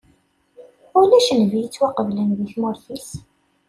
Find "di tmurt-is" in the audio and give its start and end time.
2.37-3.09